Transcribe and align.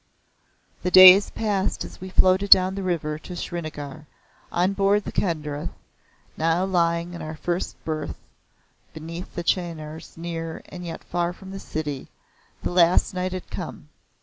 The 0.81 0.89
days 0.89 1.29
passed 1.29 1.85
as 1.85 2.01
we 2.01 2.09
floated 2.09 2.49
down 2.49 2.73
the 2.73 2.81
river 2.81 3.19
to 3.19 3.35
Srinagar. 3.35 4.07
On 4.51 4.73
board 4.73 5.03
the 5.03 5.11
Kedarnath, 5.11 5.69
now 6.35 6.65
lying 6.65 7.13
in 7.13 7.21
our 7.21 7.35
first 7.35 7.75
berth 7.85 8.17
beneath 8.95 9.35
the 9.35 9.43
chenars 9.43 10.17
near 10.17 10.63
and 10.69 10.83
yet 10.83 11.03
far 11.03 11.33
from 11.33 11.51
the 11.51 11.59
city, 11.59 12.07
the 12.63 12.71
last 12.71 13.13
night 13.13 13.31
had 13.33 13.51
come. 13.51 13.89